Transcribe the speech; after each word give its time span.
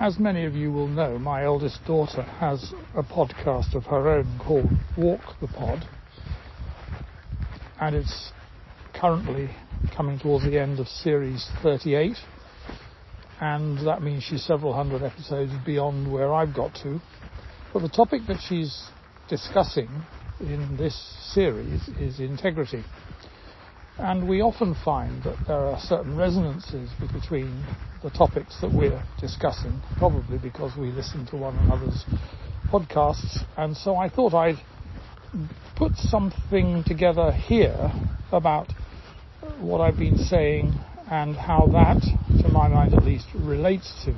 as 0.00 0.18
many 0.18 0.46
of 0.46 0.54
you 0.54 0.72
will 0.72 0.88
know, 0.88 1.18
my 1.18 1.44
eldest 1.44 1.84
daughter 1.86 2.22
has 2.22 2.72
a 2.96 3.02
podcast 3.02 3.74
of 3.74 3.84
her 3.84 4.08
own 4.08 4.40
called 4.42 4.72
Walk 4.96 5.20
the 5.42 5.46
Pod, 5.46 5.84
and 7.78 7.94
it's 7.94 8.32
currently 8.94 9.54
coming 9.94 10.18
towards 10.18 10.46
the 10.46 10.58
end 10.58 10.80
of 10.80 10.88
series 10.88 11.46
38, 11.62 12.16
and 13.42 13.86
that 13.86 14.02
means 14.02 14.22
she's 14.22 14.42
several 14.44 14.72
hundred 14.72 15.02
episodes 15.02 15.52
beyond 15.66 16.10
where 16.10 16.32
I've 16.32 16.54
got 16.54 16.74
to. 16.82 16.98
But 17.74 17.82
the 17.82 17.90
topic 17.90 18.22
that 18.28 18.38
she's 18.48 18.74
discussing 19.28 19.90
in 20.40 20.78
this 20.78 20.98
series 21.34 21.88
is 22.00 22.20
integrity. 22.20 22.84
And 24.00 24.26
we 24.26 24.40
often 24.40 24.74
find 24.82 25.22
that 25.24 25.36
there 25.46 25.66
are 25.66 25.78
certain 25.78 26.16
resonances 26.16 26.88
between 27.12 27.66
the 28.02 28.08
topics 28.08 28.58
that 28.62 28.72
we're 28.72 29.02
discussing, 29.20 29.78
probably 29.98 30.38
because 30.38 30.74
we 30.74 30.90
listen 30.90 31.26
to 31.26 31.36
one 31.36 31.54
another's 31.58 32.06
podcasts. 32.72 33.44
And 33.58 33.76
so 33.76 33.96
I 33.96 34.08
thought 34.08 34.32
I'd 34.32 34.58
put 35.76 35.94
something 35.96 36.82
together 36.84 37.30
here 37.30 37.92
about 38.32 38.72
what 39.60 39.82
I've 39.82 39.98
been 39.98 40.16
saying 40.16 40.72
and 41.10 41.36
how 41.36 41.66
that, 41.66 42.00
to 42.42 42.48
my 42.48 42.68
mind 42.68 42.94
at 42.94 43.04
least, 43.04 43.26
relates 43.34 43.92
to 44.06 44.14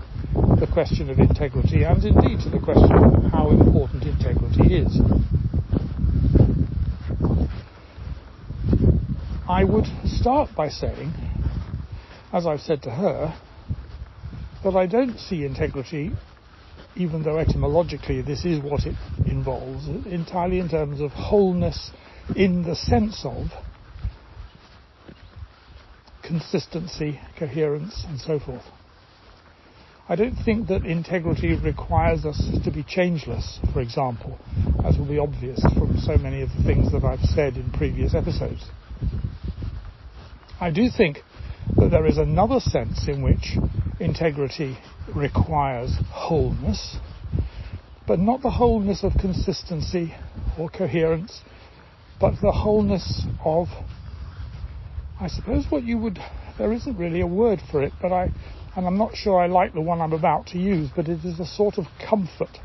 the 0.60 0.68
question 0.72 1.10
of 1.10 1.18
integrity 1.18 1.82
and 1.82 2.04
indeed 2.04 2.38
to 2.44 2.50
the 2.50 2.60
question 2.60 2.92
of 2.92 3.32
how 3.32 3.50
important 3.50 4.04
integrity 4.04 4.76
is. 4.76 5.41
I 9.48 9.64
would 9.64 9.86
start 10.04 10.50
by 10.54 10.68
saying, 10.68 11.14
as 12.32 12.46
I've 12.46 12.60
said 12.60 12.82
to 12.82 12.90
her, 12.90 13.34
that 14.62 14.76
I 14.76 14.86
don't 14.86 15.18
see 15.18 15.44
integrity, 15.44 16.12
even 16.94 17.22
though 17.24 17.38
etymologically 17.38 18.22
this 18.22 18.44
is 18.44 18.60
what 18.60 18.86
it 18.86 18.94
involves, 19.26 19.88
entirely 20.06 20.60
in 20.60 20.68
terms 20.68 21.00
of 21.00 21.10
wholeness 21.10 21.90
in 22.36 22.62
the 22.62 22.76
sense 22.76 23.22
of 23.24 23.46
consistency, 26.22 27.18
coherence, 27.36 28.04
and 28.08 28.20
so 28.20 28.38
forth. 28.38 28.64
I 30.08 30.14
don't 30.14 30.36
think 30.44 30.68
that 30.68 30.84
integrity 30.84 31.54
requires 31.54 32.24
us 32.24 32.40
to 32.64 32.70
be 32.70 32.84
changeless, 32.84 33.58
for 33.72 33.80
example, 33.80 34.38
as 34.84 34.96
will 34.98 35.06
be 35.06 35.18
obvious 35.18 35.60
from 35.78 35.98
so 35.98 36.16
many 36.16 36.42
of 36.42 36.48
the 36.50 36.64
things 36.64 36.92
that 36.92 37.04
I've 37.04 37.24
said 37.34 37.56
in 37.56 37.72
previous 37.72 38.14
episodes. 38.14 38.64
I 40.60 40.70
do 40.70 40.88
think 40.96 41.18
that 41.78 41.90
there 41.90 42.06
is 42.06 42.18
another 42.18 42.60
sense 42.60 43.08
in 43.08 43.22
which 43.22 43.58
integrity 43.98 44.78
requires 45.14 45.96
wholeness, 46.10 46.96
but 48.06 48.18
not 48.18 48.42
the 48.42 48.50
wholeness 48.50 49.02
of 49.02 49.12
consistency 49.18 50.14
or 50.58 50.68
coherence, 50.68 51.40
but 52.20 52.34
the 52.40 52.52
wholeness 52.52 53.26
of, 53.44 53.68
I 55.20 55.28
suppose 55.28 55.66
what 55.70 55.82
you 55.82 55.98
would, 55.98 56.18
there 56.58 56.72
isn't 56.72 56.96
really 56.96 57.20
a 57.20 57.26
word 57.26 57.60
for 57.70 57.82
it, 57.82 57.92
but 58.00 58.12
I, 58.12 58.30
and 58.76 58.86
I'm 58.86 58.98
not 58.98 59.16
sure 59.16 59.40
I 59.40 59.46
like 59.46 59.74
the 59.74 59.80
one 59.80 60.00
I'm 60.00 60.12
about 60.12 60.46
to 60.48 60.58
use, 60.58 60.90
but 60.94 61.08
it 61.08 61.24
is 61.24 61.40
a 61.40 61.46
sort 61.46 61.78
of 61.78 61.86
comfort. 62.08 62.58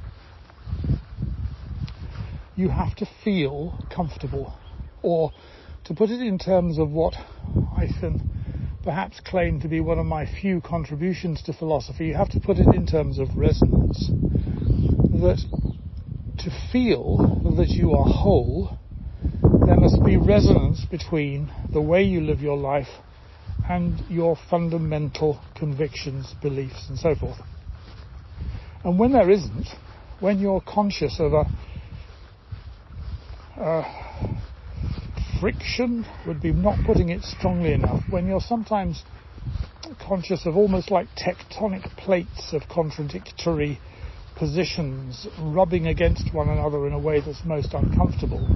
You 2.55 2.69
have 2.69 2.95
to 2.97 3.07
feel 3.23 3.79
comfortable, 3.93 4.53
or 5.01 5.31
to 5.85 5.93
put 5.93 6.09
it 6.09 6.21
in 6.21 6.37
terms 6.37 6.79
of 6.79 6.89
what 6.89 7.13
I 7.77 7.87
can 7.99 8.19
perhaps 8.83 9.19
claim 9.19 9.61
to 9.61 9.67
be 9.67 9.81
one 9.81 9.99
of 9.99 10.05
my 10.07 10.25
few 10.41 10.61
contributions 10.61 11.43
to 11.43 11.53
philosophy, 11.53 12.07
you 12.07 12.15
have 12.15 12.29
to 12.29 12.39
put 12.39 12.57
it 12.57 12.73
in 12.73 12.87
terms 12.87 13.19
of 13.19 13.37
resonance. 13.37 14.09
That 15.21 15.37
to 16.39 16.51
feel 16.71 17.17
that 17.55 17.69
you 17.69 17.93
are 17.93 18.05
whole, 18.05 18.75
there 19.67 19.75
must 19.75 20.03
be 20.03 20.17
resonance 20.17 20.83
between 20.89 21.51
the 21.71 21.81
way 21.81 22.01
you 22.01 22.21
live 22.21 22.41
your 22.41 22.57
life 22.57 22.87
and 23.69 24.01
your 24.09 24.35
fundamental 24.49 25.39
convictions, 25.55 26.33
beliefs, 26.41 26.87
and 26.89 26.97
so 26.97 27.13
forth. 27.13 27.37
And 28.83 28.97
when 28.97 29.13
there 29.13 29.29
isn't, 29.29 29.67
when 30.19 30.39
you're 30.39 30.61
conscious 30.61 31.19
of 31.19 31.33
a, 31.33 31.45
a 33.61 34.06
friction 35.39 36.05
would 36.25 36.41
be 36.41 36.51
not 36.51 36.83
putting 36.83 37.09
it 37.09 37.23
strongly 37.23 37.73
enough. 37.73 38.03
When 38.09 38.27
you're 38.27 38.39
sometimes 38.39 39.03
conscious 40.07 40.45
of 40.45 40.55
almost 40.55 40.91
like 40.91 41.07
tectonic 41.15 41.95
plates 41.97 42.53
of 42.53 42.63
contradictory 42.69 43.79
positions 44.35 45.27
rubbing 45.39 45.87
against 45.87 46.33
one 46.33 46.49
another 46.49 46.87
in 46.87 46.93
a 46.93 46.99
way 46.99 47.21
that's 47.21 47.43
most 47.45 47.73
uncomfortable, 47.73 48.49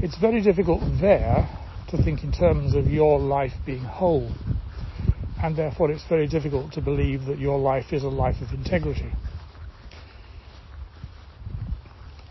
it's 0.00 0.18
very 0.18 0.42
difficult 0.42 0.82
there 1.00 1.48
to 1.88 1.98
think 2.02 2.24
in 2.24 2.32
terms 2.32 2.74
of 2.74 2.86
your 2.86 3.18
life 3.18 3.52
being 3.64 3.84
whole. 3.84 4.32
And 5.42 5.56
therefore, 5.56 5.90
it's 5.90 6.06
very 6.08 6.28
difficult 6.28 6.72
to 6.74 6.80
believe 6.80 7.26
that 7.26 7.38
your 7.38 7.58
life 7.58 7.92
is 7.92 8.04
a 8.04 8.08
life 8.08 8.36
of 8.40 8.52
integrity. 8.52 9.12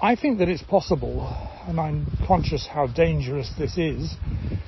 I 0.01 0.15
think 0.15 0.39
that 0.39 0.49
it's 0.49 0.63
possible, 0.63 1.50
and 1.67 1.79
I'm 1.79 2.07
conscious 2.27 2.67
how 2.67 2.87
dangerous 2.87 3.51
this 3.57 3.77
is 3.77 4.15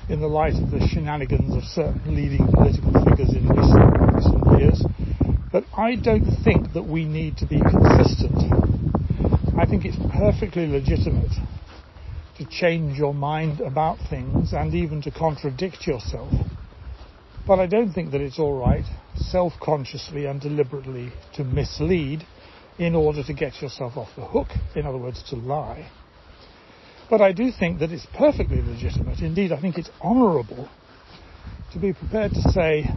in 0.08 0.20
the 0.20 0.28
light 0.28 0.54
of 0.54 0.70
the 0.70 0.86
shenanigans 0.86 1.54
of 1.54 1.64
certain 1.64 2.14
leading 2.14 2.46
political 2.52 2.92
figures 3.04 3.30
in 3.30 3.48
recent, 3.48 4.60
years, 4.60 4.84
but 5.50 5.64
I 5.76 5.96
don't 5.96 6.26
think 6.44 6.72
that 6.74 6.84
we 6.84 7.04
need 7.04 7.36
to 7.38 7.46
be 7.46 7.60
consistent. 7.60 8.36
I 9.58 9.66
think 9.66 9.84
it's 9.84 9.96
perfectly 10.16 10.66
legitimate 10.66 11.32
to 12.38 12.46
change 12.46 12.98
your 12.98 13.14
mind 13.14 13.60
about 13.60 13.98
things 14.10 14.52
and 14.52 14.74
even 14.74 15.02
to 15.02 15.10
contradict 15.10 15.86
yourself. 15.86 16.32
But 17.46 17.58
I 17.58 17.66
don't 17.66 17.92
think 17.92 18.12
that 18.12 18.20
it's 18.20 18.38
alright, 18.38 18.84
self-consciously 19.16 20.26
and 20.26 20.40
deliberately, 20.40 21.12
to 21.34 21.44
mislead 21.44 22.26
in 22.78 22.94
order 22.94 23.22
to 23.22 23.34
get 23.34 23.60
yourself 23.60 23.96
off 23.96 24.08
the 24.16 24.24
hook, 24.24 24.48
in 24.74 24.86
other 24.86 24.98
words, 24.98 25.22
to 25.30 25.36
lie. 25.36 25.90
But 27.16 27.22
I 27.22 27.30
do 27.30 27.52
think 27.52 27.78
that 27.78 27.92
it's 27.92 28.08
perfectly 28.18 28.60
legitimate, 28.60 29.20
indeed 29.20 29.52
I 29.52 29.60
think 29.60 29.78
it's 29.78 29.88
honourable, 30.02 30.68
to 31.72 31.78
be 31.78 31.92
prepared 31.92 32.32
to 32.32 32.50
say, 32.50 32.90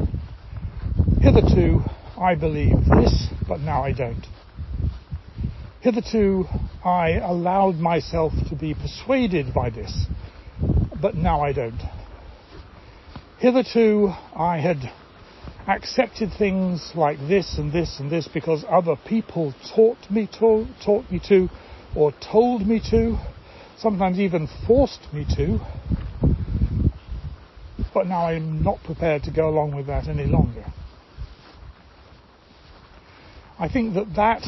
hitherto 1.21 1.83
I 2.19 2.33
believe 2.33 2.83
this, 2.89 3.27
but 3.47 3.59
now 3.59 3.83
I 3.83 3.91
don't. 3.91 4.25
Hitherto 5.81 6.45
I 6.83 7.19
allowed 7.19 7.75
myself 7.75 8.33
to 8.49 8.55
be 8.55 8.73
persuaded 8.73 9.53
by 9.53 9.69
this, 9.69 10.07
but 10.99 11.13
now 11.13 11.41
I 11.41 11.53
don't. 11.53 11.79
Hitherto 13.37 14.15
I 14.35 14.57
had 14.57 14.77
accepted 15.67 16.31
things 16.39 16.91
like 16.95 17.19
this 17.19 17.59
and 17.59 17.71
this 17.71 17.99
and 17.99 18.09
this 18.09 18.27
because 18.27 18.65
other 18.67 18.95
people 19.07 19.53
taught 19.75 20.09
me 20.09 20.27
to, 20.39 20.65
taught 20.83 21.11
me 21.11 21.21
to, 21.29 21.49
or 21.95 22.11
told 22.31 22.65
me 22.65 22.81
to, 22.89 23.19
sometimes 23.79 24.19
even 24.19 24.47
forced 24.65 25.01
me 25.13 25.25
to. 25.35 25.59
But 27.93 28.07
now 28.07 28.27
I'm 28.27 28.63
not 28.63 28.83
prepared 28.83 29.23
to 29.23 29.31
go 29.31 29.49
along 29.49 29.75
with 29.75 29.87
that 29.87 30.07
any 30.07 30.25
longer. 30.25 30.65
I 33.59 33.67
think 33.67 33.95
that 33.95 34.13
that 34.15 34.43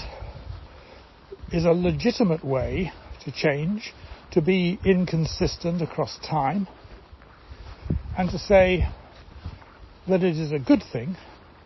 is 1.51 1.65
a 1.65 1.71
legitimate 1.71 2.45
way 2.45 2.91
to 3.25 3.31
change, 3.31 3.93
to 4.31 4.41
be 4.41 4.79
inconsistent 4.85 5.81
across 5.81 6.19
time, 6.19 6.67
and 8.17 8.29
to 8.29 8.37
say, 8.37 8.87
that 10.09 10.23
it 10.23 10.37
is 10.37 10.51
a 10.51 10.59
good 10.59 10.83
thing, 10.91 11.15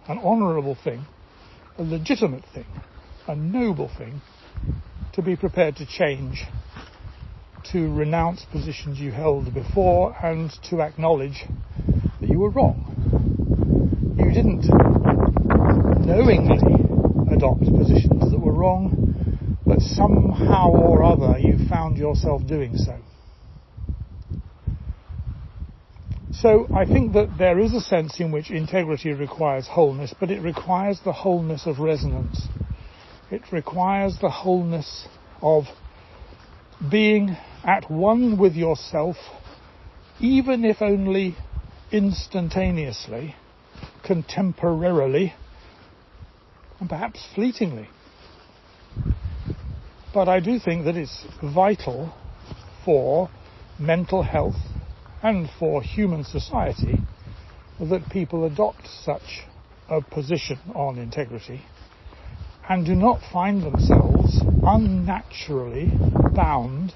an 0.08 0.18
honourable 0.20 0.78
thing, 0.84 1.06
a 1.78 1.84
legitimate 1.84 2.44
thing, 2.54 2.66
a 3.28 3.36
noble 3.36 3.90
thing 3.98 4.22
to 5.14 5.22
be 5.22 5.36
prepared 5.36 5.76
to 5.78 5.86
change, 5.86 6.44
to 7.72 7.92
renounce 7.94 8.46
positions 8.52 9.00
you 9.00 9.12
held 9.12 9.54
before 9.54 10.16
and 10.24 10.52
to 10.70 10.82
acknowledge 10.82 11.46
that 12.20 12.30
you 12.30 12.40
were 12.40 12.50
wrong. 12.50 12.90
You 14.18 14.32
didn't 14.32 14.66
knowingly 16.06 16.60
adopt 17.34 17.62
positions 17.62 18.32
that 18.32 18.40
were 18.40 18.54
wrong, 18.54 19.62
but 19.66 19.80
somehow 19.80 20.70
or 20.72 21.04
other 21.04 21.40
you 21.40 21.58
found 21.70 21.98
yourself 21.98 22.46
doing 22.48 22.78
so. 22.78 22.98
So 26.34 26.68
I 26.76 26.86
think 26.86 27.14
that 27.14 27.38
there 27.38 27.58
is 27.60 27.74
a 27.74 27.80
sense 27.80 28.20
in 28.20 28.32
which 28.32 28.52
integrity 28.52 29.14
requires 29.14 29.66
wholeness, 29.68 30.14
but 30.20 30.30
it 30.30 30.42
requires 30.42 31.00
the 31.06 31.14
wholeness 31.14 31.66
of 31.66 31.80
resonance. 31.80 32.48
It 33.32 33.44
requires 33.52 34.18
the 34.20 34.30
wholeness 34.30 35.08
of 35.42 35.64
being 36.92 37.38
at 37.64 37.90
one 37.90 38.38
with 38.38 38.54
yourself, 38.54 39.16
even 40.20 40.66
if 40.66 40.82
only 40.82 41.38
instantaneously, 41.92 43.36
contemporarily, 44.06 45.34
and 46.80 46.90
perhaps 46.90 47.26
fleetingly. 47.36 47.88
But 50.14 50.28
I 50.28 50.40
do 50.40 50.60
think 50.60 50.86
that 50.86 50.96
it's 50.98 51.26
vital 51.42 52.14
for 52.86 53.30
mental 53.80 54.24
health 54.24 54.60
and 55.22 55.50
for 55.58 55.82
human 55.82 56.24
society 56.24 57.00
that 57.80 58.10
people 58.10 58.46
adopt 58.46 58.88
such 59.04 59.44
a 59.90 60.02
position 60.02 60.60
on 60.76 60.98
integrity 60.98 61.62
and 62.70 62.86
do 62.86 62.96
not 62.96 63.20
find 63.32 63.64
themselves 63.64 64.44
unnaturally 64.66 65.92
bound 66.36 66.94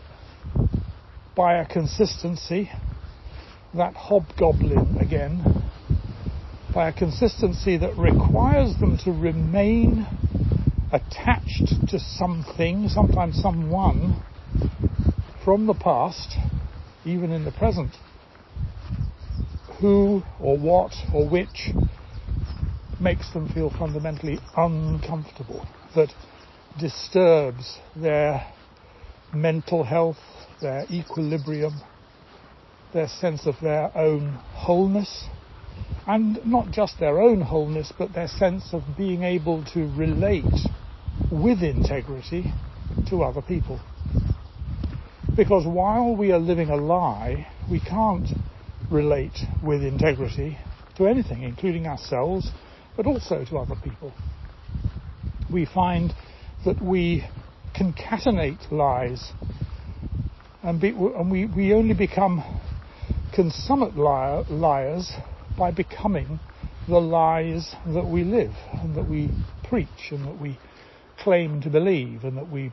by 1.37 1.59
a 1.59 1.65
consistency, 1.67 2.67
that 3.75 3.93
hobgoblin 3.95 4.97
again, 4.99 5.45
by 6.73 6.89
a 6.89 6.93
consistency 6.93 7.77
that 7.77 7.95
requires 7.95 8.75
them 8.79 8.97
to 8.97 9.11
remain 9.11 10.07
attached 10.91 11.69
to 11.89 11.99
something, 11.99 12.89
sometimes 12.89 13.39
someone, 13.39 14.17
from 15.45 15.67
the 15.67 15.75
past, 15.75 16.35
even 17.05 17.31
in 17.31 17.45
the 17.45 17.51
present, 17.51 17.95
who 19.79 20.23
or 20.39 20.57
what 20.57 20.91
or 21.13 21.29
which 21.29 21.69
makes 22.99 23.31
them 23.33 23.47
feel 23.53 23.71
fundamentally 23.77 24.39
uncomfortable, 24.55 25.67
that 25.95 26.11
disturbs 26.79 27.77
their 27.95 28.43
mental 29.31 29.83
health, 29.83 30.17
their 30.61 30.85
equilibrium, 30.89 31.81
their 32.93 33.07
sense 33.07 33.45
of 33.45 33.55
their 33.61 33.95
own 33.97 34.33
wholeness, 34.53 35.25
and 36.07 36.39
not 36.45 36.71
just 36.71 36.99
their 36.99 37.19
own 37.19 37.41
wholeness, 37.41 37.91
but 37.97 38.13
their 38.13 38.27
sense 38.27 38.73
of 38.73 38.81
being 38.97 39.23
able 39.23 39.63
to 39.73 39.87
relate 39.97 40.43
with 41.31 41.61
integrity 41.61 42.51
to 43.09 43.23
other 43.23 43.41
people. 43.41 43.79
Because 45.35 45.65
while 45.65 46.15
we 46.15 46.31
are 46.31 46.39
living 46.39 46.69
a 46.69 46.77
lie, 46.77 47.47
we 47.69 47.79
can't 47.79 48.27
relate 48.89 49.37
with 49.61 49.83
integrity 49.83 50.57
to 50.95 51.07
anything, 51.07 51.43
including 51.43 51.85
ourselves, 51.85 52.49
but 52.95 53.05
also 53.05 53.45
to 53.45 53.57
other 53.57 53.75
people. 53.83 54.13
We 55.51 55.65
find 55.65 56.13
that 56.65 56.81
we 56.81 57.23
concatenate 57.75 58.71
lies 58.71 59.31
and, 60.67 60.81
be, 60.81 60.89
and 60.89 61.31
we, 61.31 61.45
we 61.45 61.73
only 61.73 61.93
become 61.93 62.43
consummate 63.33 63.95
liar, 63.95 64.43
liars 64.49 65.09
by 65.57 65.71
becoming 65.71 66.41
the 66.89 66.99
lies 66.99 67.73
that 67.85 68.05
we 68.05 68.25
live 68.25 68.51
and 68.81 68.93
that 68.97 69.09
we 69.09 69.31
preach 69.63 70.11
and 70.11 70.25
that 70.25 70.41
we 70.41 70.59
claim 71.23 71.61
to 71.61 71.69
believe 71.69 72.25
and 72.25 72.35
that 72.37 72.51
we 72.51 72.69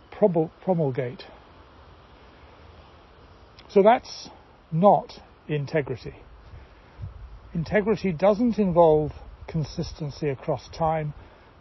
promulgate. 0.65 1.23
So 3.69 3.85
that's 3.85 4.29
not 4.73 5.13
integrity. 5.47 6.15
Integrity 7.55 8.11
doesn't 8.11 8.59
involve 8.59 9.13
consistency 9.47 10.31
across 10.31 10.69
time, 10.77 11.15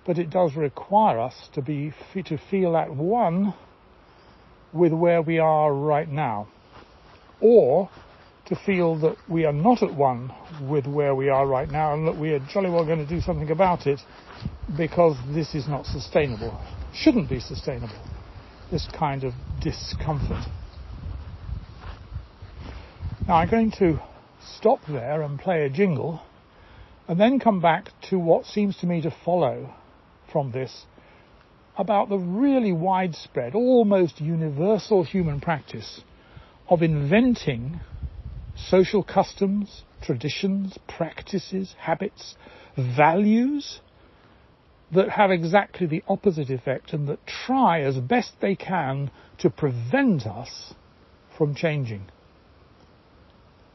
but 0.03 0.17
it 0.17 0.31
does 0.31 0.55
require 0.55 1.19
us 1.19 1.35
to 1.53 1.61
be 1.61 1.93
to 2.25 2.39
feel 2.49 2.75
at 2.75 2.95
one 2.95 3.53
with 4.73 4.91
where 4.91 5.21
we 5.21 5.39
are 5.39 5.73
right 5.73 6.09
now, 6.09 6.47
or 7.39 7.89
to 8.45 8.55
feel 8.55 8.97
that 8.97 9.15
we 9.29 9.45
are 9.45 9.53
not 9.53 9.81
at 9.81 9.93
one 9.93 10.31
with 10.69 10.85
where 10.85 11.15
we 11.15 11.29
are 11.29 11.47
right 11.47 11.69
now 11.69 11.93
and 11.93 12.07
that 12.07 12.17
we 12.17 12.31
are 12.31 12.39
jolly 12.39 12.69
well 12.69 12.85
going 12.85 12.99
to 12.99 13.07
do 13.07 13.21
something 13.21 13.51
about 13.51 13.87
it 13.87 13.99
because 14.77 15.15
this 15.33 15.55
is 15.55 15.67
not 15.67 15.85
sustainable, 15.85 16.59
shouldn't 16.93 17.29
be 17.29 17.39
sustainable, 17.39 17.95
this 18.71 18.87
kind 18.97 19.23
of 19.23 19.33
discomfort. 19.61 20.45
Now 23.27 23.35
I'm 23.35 23.49
going 23.49 23.71
to 23.79 24.01
stop 24.57 24.79
there 24.87 25.21
and 25.21 25.39
play 25.39 25.65
a 25.65 25.69
jingle 25.69 26.21
and 27.07 27.19
then 27.19 27.39
come 27.39 27.61
back 27.61 27.89
to 28.09 28.19
what 28.19 28.45
seems 28.45 28.77
to 28.77 28.87
me 28.87 29.01
to 29.01 29.15
follow 29.23 29.73
from 30.31 30.51
this 30.51 30.85
about 31.77 32.09
the 32.09 32.17
really 32.17 32.71
widespread, 32.71 33.55
almost 33.55 34.21
universal 34.21 35.03
human 35.03 35.41
practice 35.41 36.01
of 36.69 36.81
inventing 36.81 37.81
social 38.55 39.03
customs, 39.03 39.83
traditions, 40.01 40.77
practices, 40.87 41.75
habits, 41.79 42.35
values 42.77 43.79
that 44.93 45.09
have 45.09 45.31
exactly 45.31 45.87
the 45.87 46.03
opposite 46.07 46.49
effect 46.49 46.93
and 46.93 47.07
that 47.07 47.19
try 47.25 47.81
as 47.81 47.97
best 47.97 48.33
they 48.41 48.55
can 48.55 49.09
to 49.39 49.49
prevent 49.49 50.25
us 50.27 50.73
from 51.37 51.55
changing. 51.55 52.05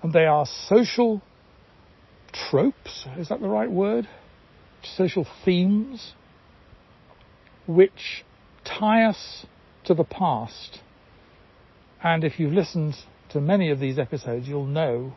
And 0.02 0.12
they 0.12 0.26
are 0.26 0.46
social 0.68 1.20
tropes, 2.50 3.06
is 3.16 3.28
that 3.30 3.40
the 3.40 3.48
right 3.48 3.70
word? 3.70 4.08
Social 4.96 5.26
themes, 5.44 6.14
which 7.68 8.24
tie 8.64 9.04
us 9.04 9.46
to 9.84 9.94
the 9.94 10.04
past. 10.04 10.80
And 12.02 12.24
if 12.24 12.40
you've 12.40 12.52
listened 12.52 12.94
to 13.30 13.40
many 13.40 13.70
of 13.70 13.78
these 13.78 13.98
episodes, 13.98 14.48
you'll 14.48 14.66
know 14.66 15.12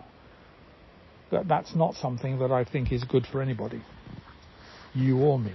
that 1.32 1.48
that's 1.48 1.74
not 1.74 1.96
something 1.96 2.40
that 2.40 2.52
I 2.52 2.66
think 2.66 2.92
is 2.92 3.06
good 3.06 3.26
for 3.26 3.42
anybody, 3.42 3.82
you 4.94 5.18
or 5.20 5.40
me. 5.40 5.54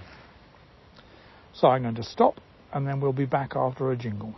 So 1.53 1.69
I'm 1.69 1.83
going 1.83 1.97
to 1.97 2.03
stop 2.03 2.41
and 2.73 2.87
then 2.87 3.01
we'll 3.01 3.13
be 3.13 3.27
back 3.27 3.55
after 3.55 3.91
a 3.91 3.97
jingle. 3.97 4.35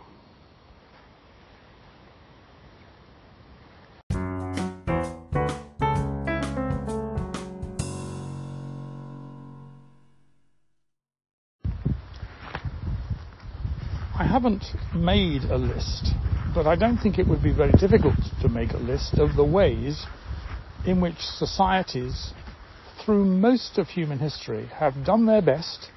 Made 14.99 15.45
a 15.45 15.57
list, 15.57 16.13
but 16.53 16.67
I 16.67 16.75
don't 16.75 16.97
think 16.97 17.17
it 17.17 17.27
would 17.27 17.41
be 17.41 17.51
very 17.51 17.73
difficult 17.73 18.17
to 18.41 18.49
make 18.49 18.73
a 18.73 18.77
list 18.77 19.13
of 19.17 19.35
the 19.35 19.45
ways 19.45 20.05
in 20.85 21.01
which 21.01 21.19
societies, 21.19 22.33
through 23.05 23.25
most 23.25 23.77
of 23.77 23.87
human 23.87 24.19
history, 24.19 24.69
have 24.79 25.05
done 25.05 25.25
their 25.25 25.41
best, 25.41 25.89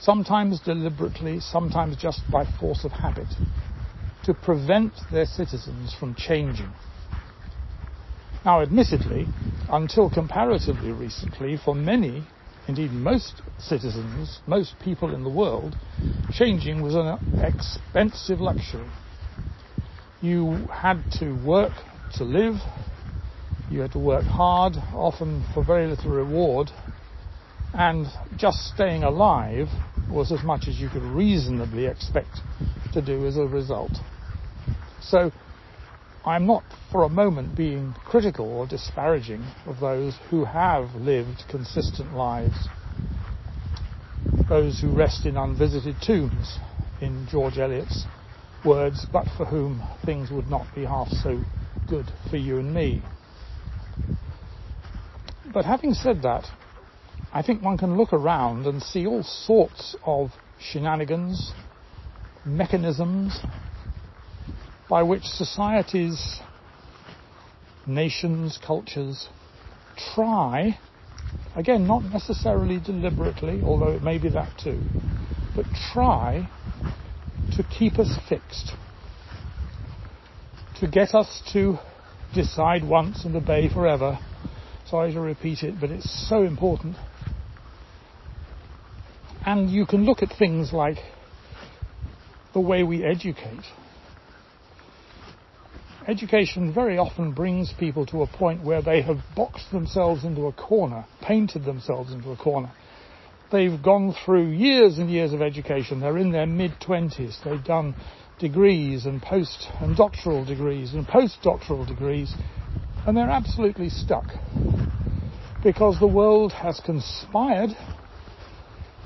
sometimes 0.00 0.60
deliberately, 0.60 1.40
sometimes 1.40 1.96
just 1.96 2.22
by 2.30 2.44
force 2.58 2.84
of 2.84 2.92
habit, 2.92 3.28
to 4.24 4.34
prevent 4.34 4.92
their 5.10 5.26
citizens 5.26 5.94
from 5.98 6.14
changing. 6.14 6.74
Now, 8.44 8.60
admittedly, 8.62 9.30
until 9.68 10.10
comparatively 10.10 10.90
recently, 10.90 11.56
for 11.56 11.74
many, 11.74 12.28
indeed 12.68 12.92
most 12.92 13.42
citizens, 13.58 14.40
most 14.46 14.78
people 14.80 15.14
in 15.14 15.24
the 15.24 15.30
world, 15.30 15.76
changing 16.32 16.80
was 16.80 16.94
an 16.94 17.18
expensive 17.40 18.40
luxury. 18.40 18.90
You 20.20 20.68
had 20.72 21.04
to 21.18 21.32
work 21.44 21.72
to 22.16 22.24
live, 22.24 22.54
you 23.68 23.80
had 23.80 23.92
to 23.92 23.98
work 23.98 24.24
hard, 24.24 24.74
often 24.92 25.44
for 25.54 25.64
very 25.64 25.88
little 25.88 26.10
reward, 26.10 26.70
and 27.72 28.06
just 28.36 28.58
staying 28.74 29.02
alive 29.02 29.68
was 30.08 30.30
as 30.30 30.42
much 30.42 30.68
as 30.68 30.78
you 30.78 30.88
could 30.88 31.02
reasonably 31.02 31.86
expect 31.86 32.40
to 32.92 33.00
do 33.00 33.26
as 33.26 33.36
a 33.36 33.46
result. 33.46 33.96
So 35.00 35.32
I'm 36.24 36.46
not 36.46 36.62
for 36.92 37.02
a 37.02 37.08
moment 37.08 37.56
being 37.56 37.96
critical 38.04 38.46
or 38.46 38.66
disparaging 38.66 39.44
of 39.66 39.80
those 39.80 40.16
who 40.30 40.44
have 40.44 40.94
lived 40.94 41.42
consistent 41.48 42.14
lives, 42.14 42.68
those 44.48 44.78
who 44.80 44.94
rest 44.94 45.26
in 45.26 45.36
unvisited 45.36 46.00
tombs, 46.00 46.58
in 47.00 47.26
George 47.28 47.58
Eliot's 47.58 48.06
words, 48.64 49.04
but 49.12 49.26
for 49.36 49.46
whom 49.46 49.82
things 50.04 50.30
would 50.30 50.48
not 50.48 50.72
be 50.76 50.84
half 50.84 51.08
so 51.24 51.42
good 51.88 52.08
for 52.30 52.36
you 52.36 52.58
and 52.58 52.72
me. 52.72 53.02
But 55.52 55.64
having 55.64 55.94
said 55.94 56.22
that, 56.22 56.46
I 57.32 57.42
think 57.42 57.62
one 57.62 57.78
can 57.78 57.96
look 57.96 58.12
around 58.12 58.66
and 58.68 58.80
see 58.80 59.06
all 59.06 59.24
sorts 59.24 59.96
of 60.04 60.30
shenanigans, 60.60 61.52
mechanisms, 62.44 63.40
by 64.88 65.02
which 65.02 65.24
societies, 65.24 66.40
nations, 67.86 68.58
cultures 68.64 69.28
try, 70.14 70.78
again, 71.56 71.86
not 71.86 72.04
necessarily 72.04 72.80
deliberately, 72.80 73.62
although 73.62 73.90
it 73.90 74.02
may 74.02 74.18
be 74.18 74.28
that 74.28 74.50
too, 74.62 74.82
but 75.54 75.66
try 75.92 76.48
to 77.56 77.62
keep 77.64 77.98
us 77.98 78.18
fixed, 78.28 78.72
to 80.80 80.86
get 80.88 81.14
us 81.14 81.42
to 81.52 81.78
decide 82.34 82.86
once 82.86 83.24
and 83.24 83.36
obey 83.36 83.68
forever. 83.68 84.18
Sorry 84.86 85.12
to 85.12 85.20
repeat 85.20 85.62
it, 85.62 85.74
but 85.80 85.90
it's 85.90 86.28
so 86.28 86.42
important. 86.42 86.96
And 89.44 89.70
you 89.70 89.86
can 89.86 90.04
look 90.04 90.22
at 90.22 90.30
things 90.38 90.72
like 90.72 90.98
the 92.54 92.60
way 92.60 92.82
we 92.82 93.04
educate. 93.04 93.64
Education 96.08 96.74
very 96.74 96.98
often 96.98 97.32
brings 97.32 97.72
people 97.78 98.04
to 98.06 98.22
a 98.22 98.26
point 98.26 98.64
where 98.64 98.82
they 98.82 99.02
have 99.02 99.18
boxed 99.36 99.70
themselves 99.70 100.24
into 100.24 100.48
a 100.48 100.52
corner, 100.52 101.04
painted 101.22 101.64
themselves 101.64 102.12
into 102.12 102.32
a 102.32 102.36
corner. 102.36 102.72
They've 103.52 103.80
gone 103.82 104.14
through 104.24 104.48
years 104.48 104.98
and 104.98 105.08
years 105.08 105.32
of 105.32 105.42
education. 105.42 106.00
They're 106.00 106.18
in 106.18 106.32
their 106.32 106.46
mid 106.46 106.72
20s. 106.80 107.44
They've 107.44 107.64
done 107.64 107.94
degrees 108.40 109.06
and 109.06 109.22
post 109.22 109.68
and 109.80 109.96
doctoral 109.96 110.44
degrees 110.44 110.92
and 110.92 111.06
postdoctoral 111.06 111.86
degrees, 111.86 112.34
and 113.06 113.16
they're 113.16 113.30
absolutely 113.30 113.88
stuck 113.88 114.26
because 115.62 116.00
the 116.00 116.08
world 116.08 116.52
has 116.52 116.80
conspired 116.84 117.70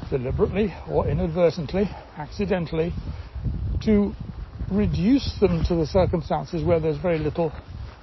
deliberately 0.08 0.74
or 0.88 1.06
inadvertently, 1.06 1.90
accidentally, 2.16 2.94
to 3.82 4.14
reduce 4.70 5.38
them 5.40 5.64
to 5.64 5.74
the 5.74 5.86
circumstances 5.86 6.62
where 6.62 6.80
there's 6.80 6.98
very 6.98 7.18
little 7.18 7.52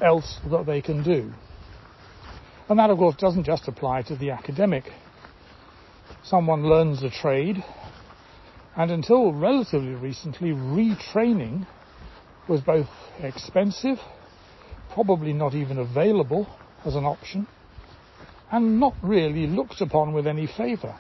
else 0.01 0.39
that 0.49 0.65
they 0.65 0.81
can 0.81 1.03
do. 1.03 1.31
And 2.69 2.79
that, 2.79 2.89
of 2.89 2.97
course, 2.97 3.15
doesn't 3.17 3.43
just 3.43 3.67
apply 3.67 4.03
to 4.03 4.15
the 4.15 4.31
academic. 4.31 4.85
Someone 6.23 6.63
learns 6.63 7.03
a 7.03 7.09
trade, 7.09 7.57
and 8.75 8.91
until 8.91 9.33
relatively 9.33 9.93
recently, 9.93 10.49
retraining 10.49 11.67
was 12.47 12.61
both 12.61 12.87
expensive, 13.19 13.97
probably 14.93 15.33
not 15.33 15.53
even 15.53 15.77
available 15.77 16.47
as 16.85 16.95
an 16.95 17.05
option, 17.05 17.47
and 18.51 18.79
not 18.79 18.95
really 19.01 19.47
looked 19.47 19.81
upon 19.81 20.13
with 20.13 20.27
any 20.27 20.47
favour. 20.47 20.95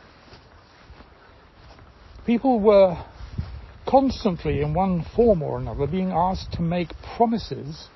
People 2.25 2.59
were 2.59 2.97
constantly, 3.87 4.61
in 4.61 4.73
one 4.73 5.05
form 5.15 5.41
or 5.41 5.57
another, 5.59 5.87
being 5.87 6.11
asked 6.11 6.53
to 6.53 6.61
make 6.61 6.89
promises 7.15 7.87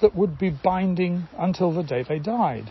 that 0.00 0.14
would 0.14 0.38
be 0.38 0.50
binding 0.50 1.28
until 1.38 1.72
the 1.72 1.82
day 1.82 2.04
they 2.08 2.18
died. 2.18 2.70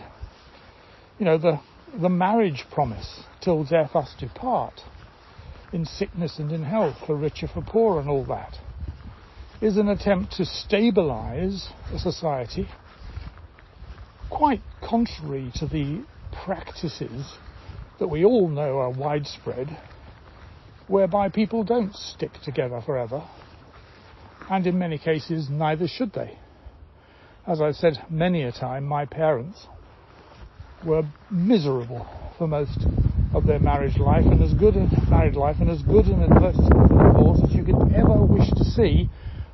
You 1.18 1.24
know, 1.24 1.38
the, 1.38 1.60
the 2.00 2.08
marriage 2.08 2.64
promise, 2.72 3.20
till 3.40 3.64
death 3.64 3.94
us 3.94 4.14
do 4.18 4.28
part, 4.28 4.80
in 5.72 5.84
sickness 5.84 6.38
and 6.38 6.52
in 6.52 6.62
health, 6.62 6.96
for 7.06 7.16
richer, 7.16 7.48
for 7.48 7.62
poor, 7.62 7.98
and 8.00 8.08
all 8.08 8.24
that, 8.26 8.58
is 9.60 9.76
an 9.76 9.88
attempt 9.88 10.36
to 10.36 10.44
stabilize 10.44 11.68
a 11.92 11.98
society 11.98 12.68
quite 14.30 14.62
contrary 14.82 15.52
to 15.54 15.66
the 15.66 16.02
practices 16.44 17.38
that 17.98 18.08
we 18.08 18.24
all 18.24 18.48
know 18.48 18.78
are 18.78 18.90
widespread 18.90 19.78
whereby 20.88 21.28
people 21.28 21.64
don't 21.64 21.94
stick 21.94 22.32
together 22.44 22.80
forever, 22.84 23.22
and 24.50 24.66
in 24.66 24.78
many 24.78 24.98
cases, 24.98 25.48
neither 25.50 25.88
should 25.88 26.12
they. 26.12 26.38
As 27.46 27.60
I've 27.60 27.76
said 27.76 28.04
many 28.10 28.42
a 28.42 28.52
time, 28.52 28.84
my 28.84 29.06
parents 29.06 29.66
were 30.84 31.02
miserable 31.30 32.06
for 32.36 32.46
most 32.46 32.86
of 33.32 33.46
their 33.46 33.58
marriage 33.58 33.98
life, 33.98 34.24
and 34.24 34.42
as 34.42 34.52
good 34.54 34.76
a 34.76 35.10
married 35.10 35.36
life, 35.36 35.56
and 35.60 35.70
as 35.70 35.82
good 35.82 36.06
an 36.06 36.22
advertisement 36.22 36.88
for 36.88 37.08
divorce 37.08 37.40
as 37.42 37.54
you 37.54 37.64
could 37.64 37.92
ever 37.92 38.22
wish 38.22 38.48
to 38.50 38.64
see, 38.64 39.08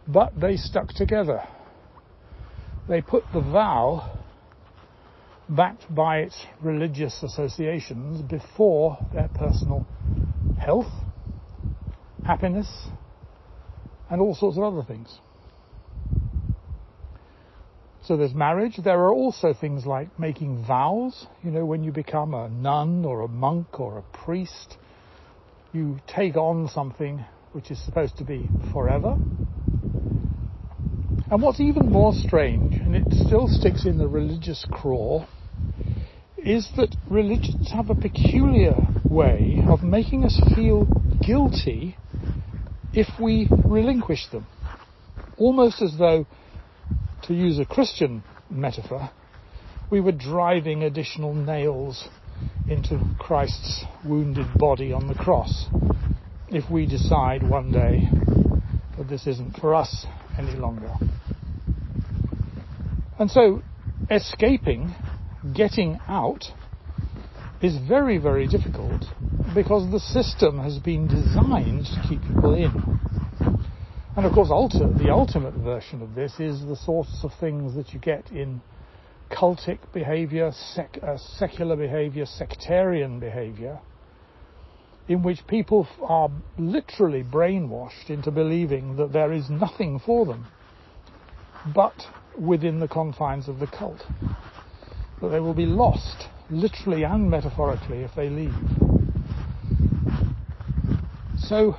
but 0.08 0.38
they 0.38 0.56
stuck 0.56 0.88
together. 0.88 1.42
They 2.88 3.00
put 3.00 3.24
the 3.32 3.40
vow, 3.40 4.18
backed 5.48 5.92
by 5.94 6.18
its 6.18 6.46
religious 6.62 7.22
associations, 7.22 8.20
before 8.22 8.98
their 9.12 9.28
personal 9.28 9.86
health 10.58 10.92
happiness, 12.24 12.88
and 14.10 14.20
all 14.20 14.34
sorts 14.34 14.56
of 14.56 14.64
other 14.64 14.82
things. 14.82 15.18
So 18.02 18.16
there's 18.16 18.34
marriage. 18.34 18.78
There 18.82 18.98
are 18.98 19.12
also 19.12 19.52
things 19.52 19.86
like 19.86 20.18
making 20.18 20.64
vows. 20.66 21.26
You 21.44 21.50
know, 21.50 21.64
when 21.64 21.84
you 21.84 21.92
become 21.92 22.34
a 22.34 22.48
nun 22.48 23.04
or 23.04 23.20
a 23.20 23.28
monk 23.28 23.78
or 23.78 23.98
a 23.98 24.02
priest, 24.24 24.78
you 25.72 25.98
take 26.06 26.36
on 26.36 26.68
something 26.68 27.24
which 27.52 27.70
is 27.70 27.84
supposed 27.84 28.16
to 28.18 28.24
be 28.24 28.48
forever. 28.72 29.16
And 31.30 31.42
what's 31.42 31.60
even 31.60 31.90
more 31.92 32.12
strange, 32.12 32.74
and 32.74 32.96
it 32.96 33.04
still 33.26 33.46
sticks 33.46 33.84
in 33.86 33.98
the 33.98 34.08
religious 34.08 34.66
craw, 34.72 35.26
is 36.38 36.68
that 36.76 36.96
religions 37.08 37.70
have 37.70 37.90
a 37.90 37.94
peculiar 37.94 38.74
way 39.08 39.62
of 39.68 39.84
making 39.84 40.24
us 40.24 40.40
feel 40.56 40.86
guilty 41.24 41.96
if 42.92 43.06
we 43.20 43.48
relinquish 43.64 44.26
them. 44.30 44.46
Almost 45.36 45.80
as 45.82 45.96
though, 45.98 46.26
to 47.22 47.34
use 47.34 47.58
a 47.58 47.64
Christian 47.64 48.22
metaphor, 48.50 49.10
we 49.90 50.00
were 50.00 50.12
driving 50.12 50.82
additional 50.82 51.34
nails 51.34 52.08
into 52.68 53.00
Christ's 53.18 53.84
wounded 54.04 54.58
body 54.58 54.92
on 54.92 55.08
the 55.08 55.14
cross 55.14 55.66
if 56.48 56.70
we 56.70 56.86
decide 56.86 57.42
one 57.42 57.72
day 57.72 58.08
that 58.96 59.08
this 59.08 59.26
isn't 59.26 59.56
for 59.58 59.74
us 59.74 60.06
any 60.38 60.56
longer. 60.56 60.92
And 63.18 63.30
so, 63.30 63.62
escaping, 64.10 64.94
getting 65.54 66.00
out, 66.08 66.44
is 67.62 67.76
very, 67.88 68.18
very 68.18 68.46
difficult 68.46 69.04
because 69.54 69.90
the 69.90 70.00
system 70.00 70.58
has 70.58 70.78
been 70.78 71.08
designed 71.08 71.86
to 71.86 72.00
keep 72.08 72.22
people 72.22 72.54
in. 72.54 72.82
And 74.16 74.26
of 74.26 74.32
course, 74.32 74.48
the 74.48 75.10
ultimate 75.10 75.54
version 75.54 76.02
of 76.02 76.14
this 76.14 76.32
is 76.38 76.60
the 76.66 76.76
sorts 76.76 77.20
of 77.22 77.30
things 77.38 77.74
that 77.74 77.92
you 77.92 78.00
get 78.00 78.30
in 78.30 78.60
cultic 79.30 79.78
behavior, 79.92 80.50
sec- 80.74 80.98
uh, 81.02 81.16
secular 81.38 81.76
behavior, 81.76 82.26
sectarian 82.26 83.20
behavior, 83.20 83.78
in 85.08 85.22
which 85.22 85.46
people 85.46 85.86
are 86.02 86.30
literally 86.58 87.22
brainwashed 87.22 88.08
into 88.08 88.30
believing 88.30 88.96
that 88.96 89.12
there 89.12 89.32
is 89.32 89.48
nothing 89.48 90.00
for 90.04 90.26
them 90.26 90.46
but 91.74 91.94
within 92.38 92.80
the 92.80 92.88
confines 92.88 93.48
of 93.48 93.58
the 93.58 93.66
cult. 93.66 94.02
That 95.20 95.28
they 95.28 95.40
will 95.40 95.54
be 95.54 95.66
lost 95.66 96.26
literally 96.50 97.04
and 97.04 97.30
metaphorically, 97.30 97.98
if 97.98 98.10
they 98.14 98.28
leave. 98.28 98.54
So, 101.38 101.76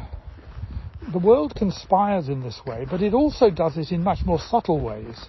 the 1.11 1.19
world 1.19 1.55
conspires 1.55 2.29
in 2.29 2.41
this 2.41 2.61
way, 2.65 2.85
but 2.89 3.01
it 3.01 3.13
also 3.13 3.49
does 3.49 3.77
it 3.77 3.91
in 3.91 4.03
much 4.03 4.25
more 4.25 4.39
subtle 4.39 4.79
ways. 4.79 5.25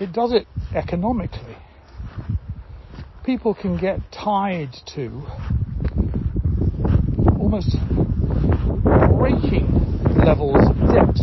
It 0.00 0.12
does 0.12 0.32
it 0.32 0.46
economically. 0.74 1.56
People 3.24 3.54
can 3.54 3.78
get 3.78 4.00
tied 4.12 4.72
to 4.94 5.22
almost 7.38 7.76
breaking 9.18 9.68
levels 10.16 10.68
of 10.68 10.76
debt. 10.92 11.16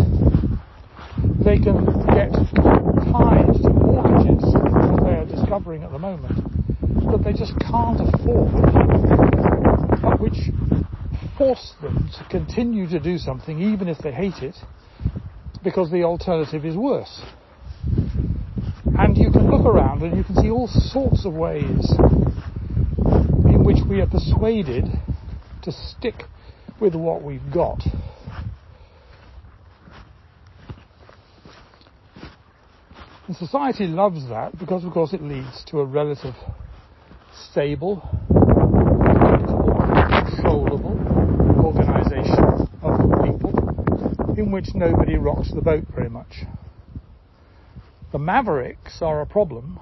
They 1.44 1.58
can 1.58 1.86
get 2.08 2.32
tied 2.32 3.54
to 3.62 3.70
mortgages, 3.70 4.44
as 4.56 5.04
they 5.04 5.16
are 5.16 5.26
discovering 5.26 5.84
at 5.84 5.92
the 5.92 6.00
moment, 6.00 6.51
that 7.12 7.22
they 7.24 7.34
just 7.34 7.54
can't 7.60 8.00
afford, 8.02 8.52
but 10.02 10.20
which 10.20 10.52
force 11.38 11.74
them 11.82 12.10
to 12.18 12.26
continue 12.30 12.88
to 12.88 13.00
do 13.00 13.18
something 13.18 13.60
even 13.62 13.88
if 13.88 13.98
they 14.00 14.12
hate 14.12 14.42
it, 14.42 14.56
because 15.64 15.92
the 15.92 16.04
alternative 16.04 16.66
is 16.66 16.76
worse. 16.76 17.22
And 18.98 19.18
you 19.18 19.32
can 19.32 19.50
look 19.50 19.66
around 19.66 20.04
and 20.04 20.16
you 20.18 20.24
can 20.24 20.36
see 20.36 20.50
all 20.50 20.68
sorts 20.68 21.26
of 21.26 21.34
ways 21.34 21.92
in 23.46 23.64
which 23.64 23.80
we 23.90 24.02
are 24.02 24.08
persuaded 24.08 24.86
to 25.64 25.72
stick 25.72 26.24
with 26.80 26.96
what 26.96 27.24
we've 27.24 27.52
got. 27.54 27.82
And 33.28 33.36
society 33.36 33.88
loves 33.88 34.28
that 34.30 34.58
because, 34.60 34.84
of 34.84 34.92
course, 34.92 35.14
it 35.14 35.22
leads 35.22 35.64
to 35.68 35.80
a 35.80 35.86
relative 35.86 36.36
stable, 37.34 38.02
controllable 40.10 41.00
organisation 41.64 42.70
of 42.82 43.24
people 43.24 44.36
in 44.38 44.52
which 44.52 44.74
nobody 44.74 45.16
rocks 45.18 45.52
the 45.54 45.62
boat 45.62 45.84
very 45.96 46.10
much. 46.10 46.44
The 48.12 48.20
mavericks 48.20 49.02
are 49.02 49.22
a 49.22 49.26
problem 49.26 49.80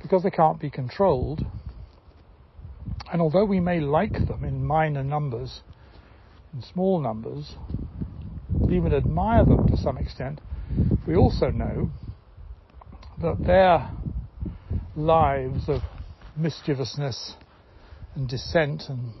because 0.00 0.22
they 0.22 0.30
can't 0.30 0.60
be 0.60 0.70
controlled. 0.70 1.44
And 3.12 3.20
although 3.20 3.44
we 3.44 3.60
may 3.60 3.80
like 3.80 4.12
them 4.12 4.44
in 4.44 4.64
minor 4.64 5.04
numbers, 5.04 5.62
in 6.52 6.62
small 6.62 7.00
numbers, 7.00 7.56
even 8.70 8.92
admire 8.92 9.44
them 9.44 9.66
to 9.68 9.76
some 9.76 9.98
extent, 9.98 10.40
we 11.06 11.16
also 11.16 11.50
know 11.50 11.90
that 13.20 13.44
their 13.44 13.90
lives 14.96 15.68
of 15.68 15.82
mischievousness 16.36 17.34
and 18.14 18.28
dissent 18.28 18.84
and 18.88 19.12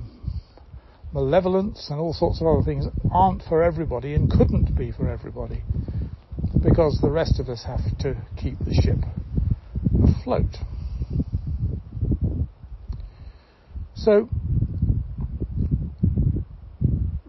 malevolence 1.12 1.88
and 1.90 2.00
all 2.00 2.12
sorts 2.12 2.40
of 2.40 2.46
other 2.46 2.62
things 2.62 2.86
aren't 3.10 3.42
for 3.42 3.62
everybody 3.62 4.14
and 4.14 4.30
couldn't 4.30 4.76
be 4.76 4.90
for 4.90 5.08
everybody 5.08 5.62
because 6.62 6.98
the 7.00 7.10
rest 7.10 7.38
of 7.38 7.48
us 7.48 7.64
have 7.64 7.80
to 7.98 8.16
keep 8.36 8.58
the 8.64 8.74
ship 8.74 8.98
afloat. 10.02 10.56
So, 13.94 14.28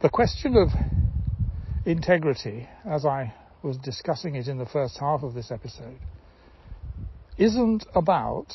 the 0.01 0.09
question 0.09 0.55
of 0.55 0.69
integrity, 1.85 2.67
as 2.89 3.05
I 3.05 3.33
was 3.61 3.77
discussing 3.77 4.35
it 4.35 4.47
in 4.47 4.57
the 4.57 4.65
first 4.65 4.97
half 4.99 5.23
of 5.23 5.33
this 5.33 5.51
episode, 5.51 5.99
isn't 7.37 7.85
about 7.93 8.47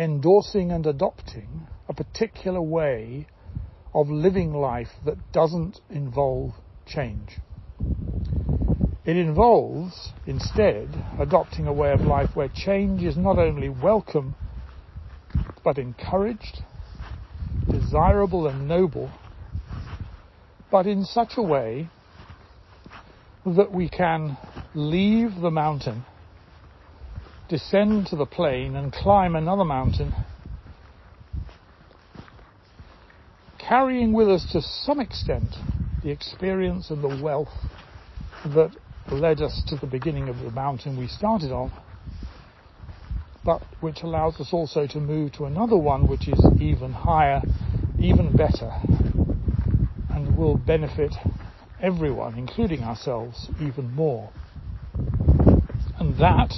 endorsing 0.00 0.72
and 0.72 0.86
adopting 0.86 1.66
a 1.86 1.92
particular 1.92 2.62
way 2.62 3.26
of 3.92 4.08
living 4.08 4.52
life 4.54 4.88
that 5.04 5.32
doesn't 5.32 5.78
involve 5.90 6.52
change. 6.86 7.28
It 9.04 9.16
involves, 9.16 10.12
instead, 10.24 10.88
adopting 11.18 11.66
a 11.66 11.72
way 11.72 11.92
of 11.92 12.00
life 12.00 12.28
where 12.34 12.48
change 12.48 13.02
is 13.02 13.16
not 13.18 13.38
only 13.38 13.68
welcome, 13.68 14.34
but 15.62 15.76
encouraged, 15.76 16.62
desirable 17.68 18.46
and 18.46 18.66
noble, 18.66 19.10
but 20.70 20.86
in 20.86 21.04
such 21.04 21.32
a 21.36 21.42
way 21.42 21.90
that 23.44 23.72
we 23.72 23.88
can 23.90 24.38
leave 24.74 25.40
the 25.42 25.50
mountain, 25.50 26.04
descend 27.50 28.06
to 28.06 28.16
the 28.16 28.26
plain 28.26 28.76
and 28.76 28.92
climb 28.92 29.34
another 29.34 29.64
mountain, 29.64 30.14
carrying 33.58 34.12
with 34.12 34.28
us 34.28 34.46
to 34.52 34.62
some 34.62 35.00
extent 35.00 35.56
the 36.04 36.10
experience 36.10 36.90
and 36.90 37.02
the 37.02 37.22
wealth 37.22 37.52
that 38.54 38.70
led 39.10 39.42
us 39.42 39.62
to 39.66 39.76
the 39.76 39.86
beginning 39.86 40.28
of 40.28 40.38
the 40.38 40.50
mountain 40.52 40.96
we 40.96 41.08
started 41.08 41.50
on, 41.50 41.72
but 43.44 43.60
which 43.80 44.02
allows 44.02 44.38
us 44.40 44.50
also 44.52 44.86
to 44.86 45.00
move 45.00 45.32
to 45.32 45.44
another 45.44 45.76
one 45.76 46.06
which 46.06 46.28
is 46.28 46.40
even 46.60 46.92
higher, 46.92 47.42
even 47.98 48.36
better, 48.36 48.70
and 50.14 50.36
will 50.36 50.56
benefit 50.56 51.12
everyone, 51.82 52.38
including 52.38 52.84
ourselves, 52.84 53.48
even 53.58 53.92
more. 53.92 54.32
And 55.98 56.16
that, 56.18 56.50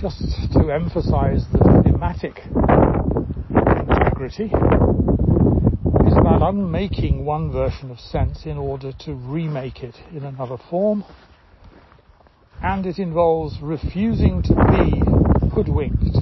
just 0.00 0.20
to 0.52 0.70
emphasize 0.70 1.44
the 1.50 1.82
thematic 1.82 2.38
integrity, 3.90 4.44
is 6.06 6.16
about 6.16 6.40
unmaking 6.40 7.24
one 7.24 7.50
version 7.50 7.90
of 7.90 7.98
sense 7.98 8.46
in 8.46 8.56
order 8.56 8.92
to 9.00 9.14
remake 9.14 9.82
it 9.82 9.96
in 10.12 10.22
another 10.24 10.56
form. 10.70 11.04
And 12.62 12.86
it 12.86 12.98
involves 12.98 13.56
refusing 13.60 14.40
to 14.42 14.54
be 14.70 15.02
hoodwinked 15.50 16.18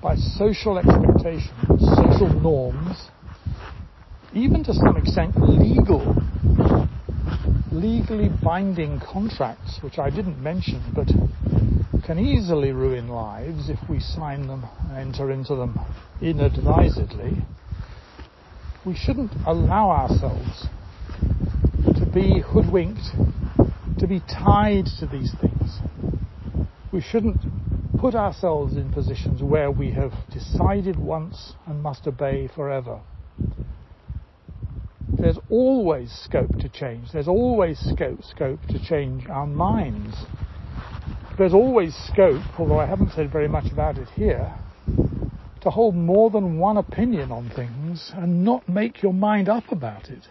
by 0.00 0.14
social 0.14 0.78
expectations, 0.78 1.50
social 1.96 2.30
norms, 2.40 3.08
even 4.34 4.62
to 4.62 4.72
some 4.72 4.96
extent 4.96 5.34
legal, 5.36 6.14
legally 7.72 8.28
binding 8.44 9.00
contracts, 9.00 9.78
which 9.82 9.98
I 9.98 10.10
didn't 10.10 10.40
mention, 10.40 10.80
but 10.94 11.08
can 12.08 12.18
easily 12.18 12.72
ruin 12.72 13.06
lives 13.06 13.68
if 13.68 13.78
we 13.86 14.00
sign 14.00 14.46
them 14.46 14.64
and 14.88 14.96
enter 14.96 15.30
into 15.30 15.54
them 15.54 15.78
inadvisedly. 16.22 17.36
We 18.86 18.94
shouldn't 18.94 19.32
allow 19.46 19.90
ourselves 19.90 20.68
to 21.98 22.06
be 22.06 22.40
hoodwinked, 22.40 23.04
to 23.98 24.06
be 24.06 24.20
tied 24.20 24.86
to 25.00 25.06
these 25.06 25.34
things. 25.38 25.80
We 26.94 27.02
shouldn't 27.02 27.42
put 28.00 28.14
ourselves 28.14 28.78
in 28.78 28.90
positions 28.90 29.42
where 29.42 29.70
we 29.70 29.90
have 29.90 30.12
decided 30.32 30.98
once 30.98 31.52
and 31.66 31.82
must 31.82 32.06
obey 32.06 32.48
forever 32.56 33.02
there's 35.18 35.38
always 35.50 36.12
scope 36.24 36.56
to 36.60 36.68
change. 36.68 37.08
There's 37.12 37.28
always 37.28 37.78
scope, 37.78 38.22
scope 38.22 38.60
to 38.68 38.78
change 38.82 39.26
our 39.28 39.46
minds. 39.46 40.14
There's 41.38 41.54
always 41.54 41.94
scope, 41.94 42.42
although 42.58 42.80
I 42.80 42.86
haven't 42.86 43.12
said 43.12 43.30
very 43.30 43.46
much 43.46 43.70
about 43.70 43.96
it 43.96 44.08
here, 44.16 44.52
to 45.60 45.70
hold 45.70 45.94
more 45.94 46.30
than 46.30 46.58
one 46.58 46.76
opinion 46.76 47.30
on 47.30 47.48
things 47.50 48.10
and 48.16 48.44
not 48.44 48.68
make 48.68 49.02
your 49.02 49.12
mind 49.12 49.48
up 49.48 49.70
about 49.70 50.10
it. 50.10 50.26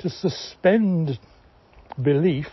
To 0.00 0.10
suspend 0.10 1.20
belief, 2.02 2.48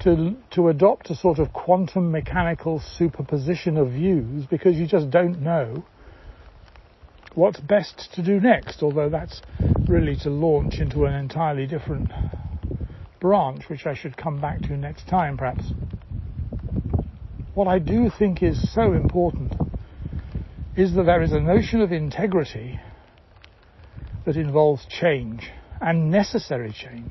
to, 0.00 0.36
to 0.50 0.68
adopt 0.68 1.08
a 1.08 1.14
sort 1.14 1.38
of 1.38 1.50
quantum 1.54 2.10
mechanical 2.10 2.82
superposition 2.98 3.78
of 3.78 3.92
views 3.92 4.44
because 4.50 4.76
you 4.76 4.86
just 4.86 5.10
don't 5.10 5.40
know 5.40 5.82
what's 7.34 7.60
best 7.60 8.10
to 8.14 8.22
do 8.22 8.38
next, 8.38 8.82
although 8.82 9.08
that's 9.08 9.40
really 9.88 10.16
to 10.16 10.28
launch 10.28 10.80
into 10.80 11.06
an 11.06 11.14
entirely 11.14 11.66
different 11.66 12.10
branch, 13.18 13.62
which 13.70 13.86
I 13.86 13.94
should 13.94 14.18
come 14.18 14.42
back 14.42 14.60
to 14.62 14.76
next 14.76 15.08
time 15.08 15.38
perhaps. 15.38 15.64
What 17.54 17.66
I 17.66 17.80
do 17.80 18.10
think 18.16 18.42
is 18.42 18.60
so 18.74 18.92
important 18.92 19.50
is 20.76 20.94
that 20.94 21.02
there 21.02 21.22
is 21.22 21.32
a 21.32 21.40
notion 21.40 21.80
of 21.80 21.90
integrity 21.90 22.78
that 24.24 24.36
involves 24.36 24.86
change 24.86 25.50
and 25.80 26.10
necessary 26.10 26.72
change. 26.72 27.10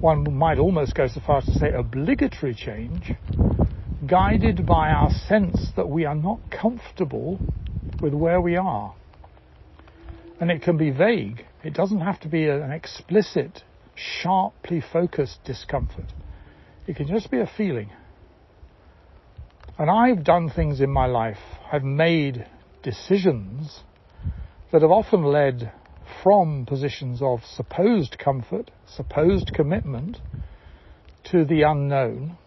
One 0.00 0.34
might 0.34 0.58
almost 0.58 0.94
go 0.94 1.06
so 1.06 1.20
far 1.26 1.38
as 1.38 1.44
to 1.44 1.54
say 1.54 1.70
obligatory 1.70 2.54
change, 2.54 3.12
guided 4.06 4.66
by 4.66 4.88
our 4.88 5.10
sense 5.28 5.70
that 5.76 5.88
we 5.88 6.06
are 6.06 6.14
not 6.14 6.40
comfortable 6.50 7.38
with 8.00 8.14
where 8.14 8.40
we 8.40 8.56
are. 8.56 8.94
And 10.40 10.50
it 10.50 10.62
can 10.62 10.78
be 10.78 10.90
vague. 10.90 11.44
It 11.62 11.74
doesn't 11.74 12.00
have 12.00 12.18
to 12.20 12.28
be 12.28 12.48
an 12.48 12.72
explicit, 12.72 13.62
sharply 13.94 14.82
focused 14.92 15.44
discomfort. 15.44 16.06
It 16.86 16.96
can 16.96 17.06
just 17.06 17.30
be 17.30 17.38
a 17.38 17.50
feeling. 17.56 17.90
And 19.82 19.90
I've 19.90 20.22
done 20.22 20.48
things 20.48 20.80
in 20.80 20.90
my 20.90 21.06
life, 21.06 21.40
I've 21.72 21.82
made 21.82 22.46
decisions 22.84 23.80
that 24.70 24.80
have 24.80 24.92
often 24.92 25.24
led 25.24 25.72
from 26.22 26.66
positions 26.66 27.20
of 27.20 27.40
supposed 27.44 28.16
comfort, 28.16 28.70
supposed 28.86 29.50
commitment, 29.52 30.18
to 31.32 31.44
the 31.44 31.62
unknown. 31.62 32.38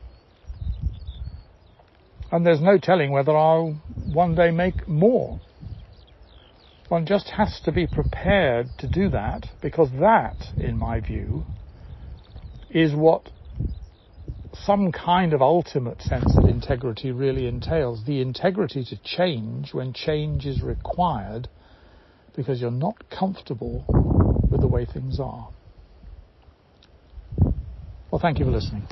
And 2.32 2.46
there's 2.46 2.62
no 2.62 2.78
telling 2.78 3.12
whether 3.12 3.36
I'll 3.36 3.82
one 4.14 4.36
day 4.36 4.52
make 4.52 4.88
more 4.88 5.38
one 6.88 7.06
just 7.06 7.32
has 7.32 7.60
to 7.66 7.74
be 7.74 7.86
prepared 7.86 8.70
to 8.78 8.88
do 8.88 9.10
that 9.10 9.50
because 9.62 9.90
that, 10.00 10.38
in 10.58 10.78
my 10.78 11.02
view, 11.02 11.44
is 12.70 12.96
what 12.96 13.30
some 14.66 14.92
kind 14.92 15.34
of 15.34 15.44
ultimate 15.44 16.02
sense 16.02 16.36
of 16.38 16.50
integrity 16.50 17.12
really 17.12 17.46
entails. 17.46 18.04
The 18.06 18.20
integrity 18.20 18.84
to 18.86 18.98
change 19.04 19.74
when 19.74 19.94
change 19.94 20.46
is 20.48 20.62
required 20.64 21.48
because 22.36 22.60
you're 22.60 22.72
not 22.72 22.96
comfortable 23.10 23.86
with 24.50 24.62
the 24.62 24.68
way 24.68 24.86
things 24.86 25.20
are. 25.20 25.50
Well, 28.12 28.20
thank 28.20 28.40
you 28.40 28.46
for 28.46 28.52
listening. 28.52 28.88